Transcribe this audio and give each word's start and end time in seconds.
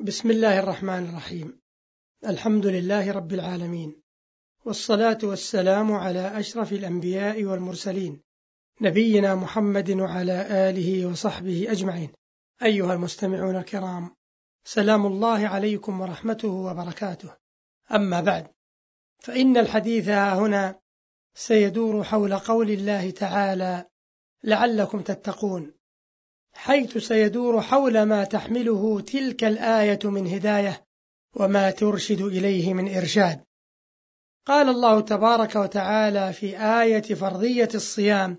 بسم 0.00 0.30
الله 0.30 0.58
الرحمن 0.58 1.08
الرحيم. 1.08 1.60
الحمد 2.26 2.66
لله 2.66 3.12
رب 3.12 3.32
العالمين. 3.32 4.02
والصلاة 4.64 5.18
والسلام 5.22 5.92
على 5.92 6.40
أشرف 6.40 6.72
الأنبياء 6.72 7.44
والمرسلين 7.44 8.22
نبينا 8.80 9.34
محمد 9.34 9.90
وعلى 9.90 10.46
آله 10.70 11.06
وصحبه 11.06 11.72
أجمعين. 11.72 12.12
أيها 12.62 12.94
المستمعون 12.94 13.56
الكرام 13.56 14.16
سلام 14.64 15.06
الله 15.06 15.48
عليكم 15.48 16.00
ورحمته 16.00 16.48
وبركاته. 16.48 17.36
أما 17.94 18.20
بعد 18.20 18.46
فإن 19.18 19.56
الحديث 19.56 20.08
هنا 20.08 20.80
سيدور 21.34 22.04
حول 22.04 22.34
قول 22.34 22.70
الله 22.70 23.10
تعالى 23.10 23.84
لعلكم 24.44 25.00
تتقون. 25.00 25.72
حيث 26.58 26.98
سيدور 26.98 27.62
حول 27.62 28.02
ما 28.02 28.24
تحمله 28.24 29.00
تلك 29.00 29.44
الآية 29.44 29.98
من 30.04 30.26
هداية 30.26 30.84
وما 31.36 31.70
ترشد 31.70 32.20
إليه 32.20 32.74
من 32.74 32.96
إرشاد. 32.96 33.44
قال 34.46 34.68
الله 34.68 35.00
تبارك 35.00 35.56
وتعالى 35.56 36.32
في 36.32 36.58
آية 36.58 37.14
فرضية 37.14 37.68
الصيام 37.74 38.38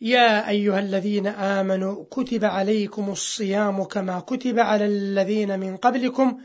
يا 0.00 0.48
أيها 0.48 0.78
الذين 0.78 1.26
آمنوا 1.26 2.04
كتب 2.10 2.44
عليكم 2.44 3.10
الصيام 3.10 3.84
كما 3.84 4.20
كتب 4.20 4.58
على 4.58 4.86
الذين 4.86 5.58
من 5.58 5.76
قبلكم 5.76 6.40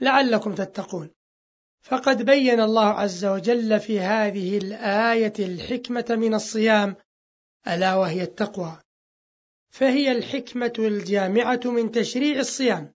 لعلكم 0.00 0.54
تتقون. 0.54 1.10
فقد 1.82 2.22
بين 2.22 2.60
الله 2.60 2.86
عز 2.86 3.24
وجل 3.24 3.80
في 3.80 4.00
هذه 4.00 4.58
الآية 4.58 5.34
الحكمة 5.38 6.06
من 6.10 6.34
الصيام 6.34 6.96
ألا 7.68 7.94
وهي 7.94 8.22
التقوى. 8.22 8.83
فهي 9.74 10.12
الحكمة 10.12 10.72
الجامعة 10.78 11.60
من 11.64 11.90
تشريع 11.90 12.38
الصيام. 12.38 12.94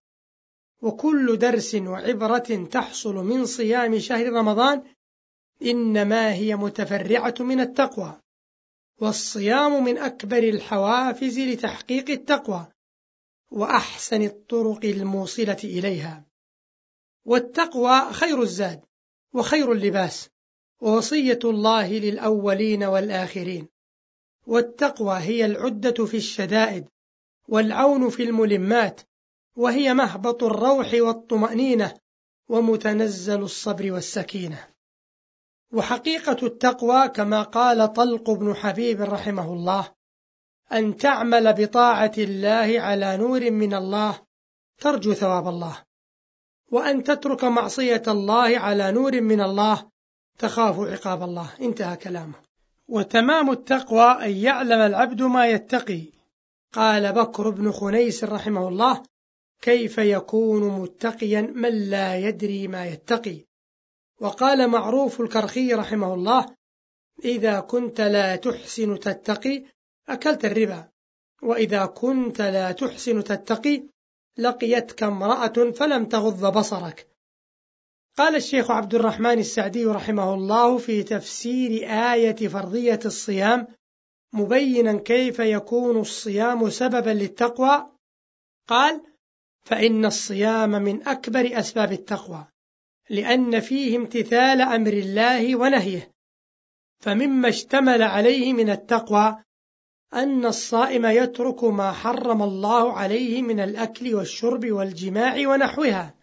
وكل 0.81 1.37
درس 1.37 1.75
وعبرة 1.75 2.65
تحصل 2.71 3.15
من 3.15 3.45
صيام 3.45 3.99
شهر 3.99 4.33
رمضان 4.33 4.83
إنما 5.61 6.33
هي 6.33 6.55
متفرعة 6.55 7.33
من 7.39 7.59
التقوى. 7.59 8.21
والصيام 9.01 9.83
من 9.83 9.97
أكبر 9.97 10.37
الحوافز 10.37 11.39
لتحقيق 11.39 12.09
التقوى 12.09 12.67
وأحسن 13.51 14.21
الطرق 14.21 14.85
الموصلة 14.85 15.57
إليها. 15.63 16.25
والتقوى 17.25 18.13
خير 18.13 18.41
الزاد 18.41 18.81
وخير 19.33 19.71
اللباس 19.71 20.29
ووصية 20.81 21.39
الله 21.43 21.99
للأولين 21.99 22.83
والآخرين. 22.83 23.78
والتقوى 24.45 25.17
هي 25.17 25.45
العدة 25.45 26.05
في 26.05 26.17
الشدائد 26.17 26.87
والعون 27.47 28.09
في 28.09 28.23
الملمات 28.23 29.01
وهي 29.55 29.93
مهبط 29.93 30.43
الروح 30.43 30.93
والطمأنينة 30.93 31.93
ومتنزل 32.49 33.41
الصبر 33.41 33.91
والسكينة. 33.91 34.67
وحقيقة 35.73 36.45
التقوى 36.45 37.07
كما 37.07 37.41
قال 37.41 37.93
طلق 37.93 38.31
بن 38.31 38.55
حبيب 38.55 39.01
رحمه 39.01 39.53
الله 39.53 39.91
أن 40.71 40.97
تعمل 40.97 41.53
بطاعة 41.53 42.11
الله 42.17 42.79
على 42.79 43.17
نور 43.17 43.51
من 43.51 43.73
الله 43.73 44.21
ترجو 44.77 45.13
ثواب 45.13 45.47
الله 45.47 45.83
وأن 46.71 47.03
تترك 47.03 47.43
معصية 47.43 48.03
الله 48.07 48.59
على 48.59 48.91
نور 48.91 49.21
من 49.21 49.41
الله 49.41 49.89
تخاف 50.37 50.79
عقاب 50.79 51.23
الله. 51.23 51.49
انتهى 51.61 51.97
كلامه. 51.97 52.48
وتمام 52.89 53.51
التقوى 53.51 54.25
أن 54.25 54.31
يعلم 54.31 54.81
العبد 54.81 55.21
ما 55.21 55.47
يتقي. 55.47 56.03
قال 56.73 57.13
بكر 57.13 57.49
بن 57.49 57.71
خنيس 57.71 58.23
رحمه 58.23 58.67
الله 58.67 59.03
كيف 59.61 59.97
يكون 59.97 60.81
متقيا 60.81 61.41
من 61.41 61.89
لا 61.89 62.17
يدري 62.17 62.67
ما 62.67 62.85
يتقي؟ 62.85 63.45
وقال 64.21 64.67
معروف 64.67 65.21
الكرخي 65.21 65.73
رحمه 65.73 66.13
الله 66.13 66.45
إذا 67.25 67.59
كنت 67.59 68.01
لا 68.01 68.35
تحسن 68.35 68.99
تتقي 68.99 69.63
أكلت 70.09 70.45
الربا 70.45 70.87
وإذا 71.41 71.85
كنت 71.85 72.41
لا 72.41 72.71
تحسن 72.71 73.23
تتقي 73.23 73.83
لقيتك 74.37 75.03
امرأة 75.03 75.71
فلم 75.71 76.05
تغض 76.05 76.57
بصرك. 76.57 77.08
قال 78.19 78.35
الشيخ 78.35 78.71
عبد 78.71 78.95
الرحمن 78.95 79.39
السعدي 79.39 79.85
رحمه 79.85 80.33
الله 80.33 80.77
في 80.77 81.03
تفسير 81.03 81.71
آية 82.13 82.47
فرضية 82.47 82.99
الصيام 83.05 83.67
مبينا 84.33 84.99
كيف 84.99 85.39
يكون 85.39 85.97
الصيام 85.97 86.69
سببا 86.69 87.09
للتقوى. 87.09 87.91
قال 88.67 89.01
فإن 89.65 90.05
الصيام 90.05 90.69
من 90.69 91.07
أكبر 91.07 91.59
أسباب 91.59 91.91
التقوى 91.91 92.47
لأن 93.09 93.59
فيه 93.59 93.97
امتثال 93.97 94.61
أمر 94.61 94.93
الله 94.93 95.55
ونهيه. 95.55 96.11
فمما 96.99 97.49
اشتمل 97.49 98.01
عليه 98.01 98.53
من 98.53 98.69
التقوى 98.69 99.43
أن 100.13 100.45
الصائم 100.45 101.05
يترك 101.05 101.63
ما 101.63 101.91
حرم 101.91 102.43
الله 102.43 102.93
عليه 102.93 103.41
من 103.41 103.59
الأكل 103.59 104.15
والشرب 104.15 104.71
والجماع 104.71 105.47
ونحوها. 105.47 106.18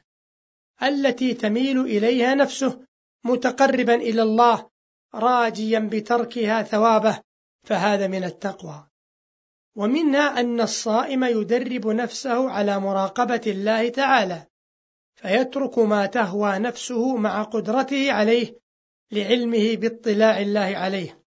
التي 0.82 1.34
تميل 1.34 1.80
إليها 1.80 2.34
نفسه 2.34 2.86
متقربا 3.24 3.94
إلى 3.94 4.22
الله 4.22 4.68
راجيا 5.14 5.78
بتركها 5.78 6.62
ثوابه 6.62 7.20
فهذا 7.64 8.06
من 8.06 8.24
التقوى. 8.24 8.86
ومنها 9.76 10.40
أن 10.40 10.60
الصائم 10.60 11.24
يدرب 11.24 11.86
نفسه 11.86 12.50
على 12.50 12.80
مراقبة 12.80 13.40
الله 13.46 13.88
تعالى 13.88 14.46
فيترك 15.14 15.78
ما 15.78 16.06
تهوى 16.06 16.58
نفسه 16.58 17.16
مع 17.16 17.42
قدرته 17.42 18.12
عليه 18.12 18.58
لعلمه 19.12 19.76
باطلاع 19.76 20.40
الله 20.40 20.76
عليه. 20.76 21.22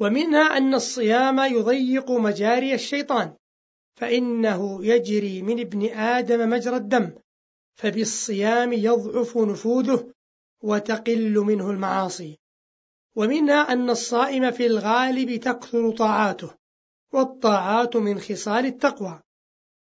ومنها 0.00 0.56
أن 0.56 0.74
الصيام 0.74 1.40
يضيق 1.40 2.10
مجاري 2.10 2.74
الشيطان 2.74 3.34
فإنه 3.94 4.86
يجري 4.86 5.42
من 5.42 5.60
ابن 5.60 5.90
آدم 5.90 6.50
مجرى 6.50 6.76
الدم 6.76 7.14
فبالصيام 7.74 8.72
يضعف 8.72 9.36
نفوذه 9.36 10.12
وتقل 10.60 11.38
منه 11.38 11.70
المعاصي. 11.70 12.38
ومنها 13.14 13.72
أن 13.72 13.90
الصائم 13.90 14.50
في 14.50 14.66
الغالب 14.66 15.40
تكثر 15.40 15.90
طاعاته 15.90 16.50
والطاعات 17.12 17.96
من 17.96 18.20
خصال 18.20 18.66
التقوى. 18.66 19.20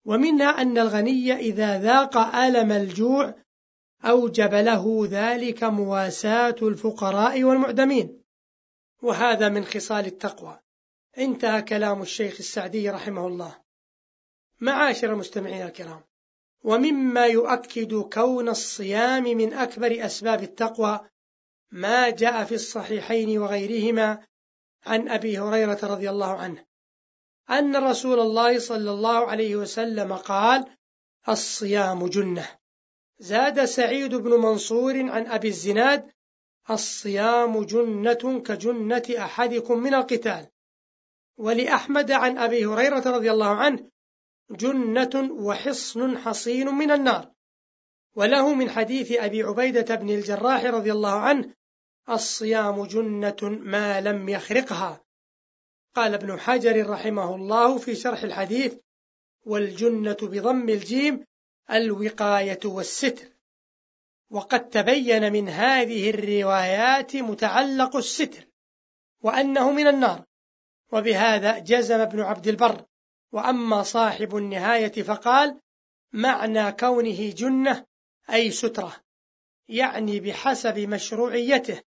ومنها 0.04 0.62
أن 0.62 0.78
الغني 0.78 1.32
إذا 1.32 1.80
ذاق 1.80 2.16
ألم 2.16 2.72
الجوع 2.72 3.34
أوجب 4.04 4.54
له 4.54 5.08
ذلك 5.10 5.64
مواساة 5.64 6.56
الفقراء 6.62 7.44
والمعدمين. 7.44 8.22
وهذا 9.02 9.48
من 9.48 9.64
خصال 9.64 10.06
التقوى. 10.06 10.60
انتهى 11.18 11.62
كلام 11.62 12.02
الشيخ 12.02 12.36
السعدي 12.38 12.90
رحمه 12.90 13.26
الله. 13.26 13.56
معاشر 14.60 15.12
المستمعين 15.12 15.62
الكرام 15.62 16.02
ومما 16.66 17.26
يؤكد 17.26 17.94
كون 17.94 18.48
الصيام 18.48 19.22
من 19.22 19.52
أكبر 19.52 20.06
أسباب 20.06 20.42
التقوى 20.42 21.00
ما 21.70 22.10
جاء 22.10 22.44
في 22.44 22.54
الصحيحين 22.54 23.38
وغيرهما 23.38 24.26
عن 24.86 25.08
أبي 25.08 25.38
هريرة 25.38 25.78
رضي 25.82 26.10
الله 26.10 26.36
عنه 26.36 26.64
أن 27.50 27.76
رسول 27.76 28.20
الله 28.20 28.58
صلى 28.58 28.90
الله 28.90 29.30
عليه 29.30 29.56
وسلم 29.56 30.12
قال 30.12 30.64
الصيام 31.28 32.06
جنة. 32.06 32.48
زاد 33.18 33.64
سعيد 33.64 34.14
بن 34.14 34.30
منصور 34.30 35.10
عن 35.10 35.26
أبي 35.26 35.48
الزناد 35.48 36.10
الصيام 36.70 37.64
جنة 37.64 38.40
كجنة 38.40 39.02
أحدكم 39.18 39.78
من 39.78 39.94
القتال. 39.94 40.46
ولأحمد 41.36 42.10
عن 42.10 42.38
أبي 42.38 42.66
هريرة 42.66 43.10
رضي 43.10 43.30
الله 43.30 43.48
عنه 43.48 43.90
جنة 44.50 45.32
وحصن 45.32 46.18
حصين 46.18 46.68
من 46.68 46.90
النار. 46.90 47.32
وله 48.14 48.54
من 48.54 48.70
حديث 48.70 49.12
أبي 49.12 49.42
عبيدة 49.42 49.94
بن 49.94 50.10
الجراح 50.10 50.64
رضي 50.64 50.92
الله 50.92 51.12
عنه 51.12 51.54
الصيام 52.10 52.84
جنة 52.84 53.36
ما 53.42 54.00
لم 54.00 54.28
يخرقها. 54.28 55.04
قال 55.94 56.14
ابن 56.14 56.40
حجر 56.40 56.90
رحمه 56.90 57.34
الله 57.34 57.78
في 57.78 57.94
شرح 57.94 58.22
الحديث 58.22 58.76
والجنة 59.44 60.16
بضم 60.22 60.68
الجيم 60.68 61.24
الوقاية 61.70 62.60
والستر. 62.64 63.28
وقد 64.30 64.68
تبين 64.68 65.32
من 65.32 65.48
هذه 65.48 66.10
الروايات 66.10 67.16
متعلق 67.16 67.96
الستر 67.96 68.46
وأنه 69.20 69.72
من 69.72 69.86
النار. 69.86 70.24
وبهذا 70.92 71.58
جزم 71.58 72.00
ابن 72.00 72.20
عبد 72.20 72.48
البر 72.48 72.84
وأما 73.36 73.82
صاحب 73.82 74.36
النهاية 74.36 75.02
فقال 75.02 75.60
معنى 76.12 76.72
كونه 76.72 77.30
جنة 77.30 77.86
أي 78.32 78.50
سترة 78.50 78.96
يعني 79.68 80.20
بحسب 80.20 80.78
مشروعيته 80.78 81.82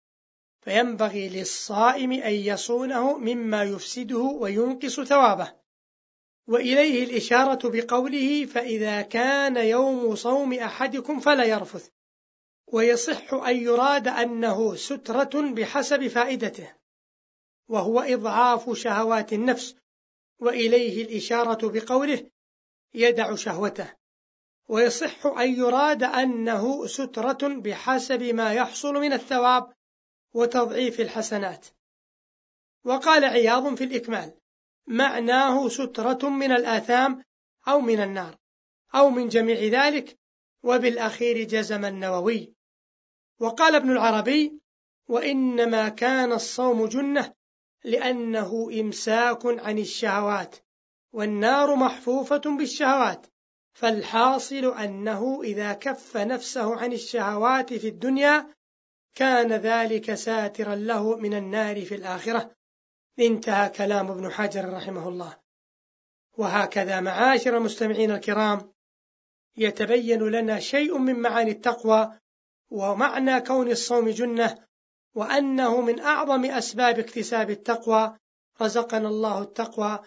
فينبغي 0.60 1.28
للصائم 1.28 2.12
أن 2.12 2.32
يصونه 2.32 3.18
مما 3.18 3.62
يفسده 3.62 4.18
وينقص 4.18 5.00
ثوابه. 5.00 5.52
وإليه 6.46 7.04
الإشارة 7.04 7.68
بقوله 7.68 8.46
فإذا 8.46 9.02
كان 9.02 9.56
يوم 9.56 10.14
صوم 10.14 10.52
أحدكم 10.52 11.20
فلا 11.20 11.44
يرفث 11.44 11.88
ويصح 12.66 13.34
أن 13.34 13.56
يراد 13.56 14.08
أنه 14.08 14.74
سترة 14.74 15.52
بحسب 15.52 16.06
فائدته 16.06 16.72
وهو 17.68 18.00
إضعاف 18.00 18.78
شهوات 18.78 19.32
النفس 19.32 19.74
وإليه 20.38 21.04
الإشارة 21.04 21.68
بقوله 21.68 22.30
يدع 22.94 23.34
شهوته 23.34 23.94
ويصح 24.68 25.26
أن 25.26 25.54
يراد 25.54 26.02
أنه 26.02 26.86
سترة 26.86 27.48
بحسب 27.48 28.22
ما 28.22 28.52
يحصل 28.52 28.94
من 28.94 29.12
الثواب 29.12 29.72
وتضعيف 30.32 31.00
الحسنات. 31.00 31.66
وقال 32.84 33.24
عياض 33.24 33.74
في 33.74 33.84
الإكمال 33.84 34.32
معناه 34.86 35.68
سترة 35.68 36.28
من 36.28 36.52
الآثام 36.52 37.24
أو 37.68 37.80
من 37.80 38.00
النار 38.00 38.36
أو 38.94 39.10
من 39.10 39.28
جميع 39.28 39.56
ذلك 39.56 40.18
وبالأخير 40.62 41.44
جزم 41.44 41.84
النووي. 41.84 42.54
وقال 43.40 43.74
ابن 43.74 43.90
العربي 43.90 44.60
وإنما 45.08 45.88
كان 45.88 46.32
الصوم 46.32 46.86
جنة 46.86 47.34
لأنه 47.84 48.70
إمساك 48.80 49.46
عن 49.46 49.78
الشهوات 49.78 50.56
والنار 51.12 51.74
محفوفة 51.74 52.42
بالشهوات 52.58 53.26
فالحاصل 53.72 54.78
أنه 54.78 55.42
إذا 55.42 55.72
كف 55.72 56.16
نفسه 56.16 56.76
عن 56.76 56.92
الشهوات 56.92 57.74
في 57.74 57.88
الدنيا 57.88 58.54
كان 59.14 59.52
ذلك 59.52 60.14
ساترا 60.14 60.74
له 60.74 61.16
من 61.16 61.34
النار 61.34 61.84
في 61.84 61.94
الآخرة. 61.94 62.50
انتهى 63.18 63.68
كلام 63.68 64.10
ابن 64.10 64.32
حجر 64.32 64.72
رحمه 64.72 65.08
الله. 65.08 65.36
وهكذا 66.38 67.00
معاشر 67.00 67.56
المستمعين 67.56 68.10
الكرام 68.10 68.72
يتبين 69.56 70.22
لنا 70.22 70.60
شيء 70.60 70.98
من 70.98 71.20
معاني 71.20 71.50
التقوى 71.50 72.18
ومعنى 72.70 73.40
كون 73.40 73.70
الصوم 73.70 74.08
جنة 74.08 74.67
وأنه 75.14 75.80
من 75.80 76.00
أعظم 76.00 76.44
أسباب 76.44 76.98
اكتساب 76.98 77.50
التقوى 77.50 78.16
رزقنا 78.62 79.08
الله 79.08 79.42
التقوى 79.42 79.98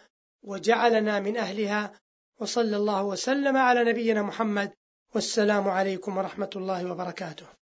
وجعلنا 0.44 1.20
من 1.20 1.38
أهلها 1.38 1.92
وصلى 2.40 2.78
الله 2.78 3.04
وسلم 3.04 3.58
على 3.58 3.84
نبينا 3.84 4.22
محمد 4.22 4.74
والسلام 5.16 5.68
عليكم 5.68 6.18
ورحمة 6.18 6.50
الله 6.56 6.92
وبركاته. 6.92 7.61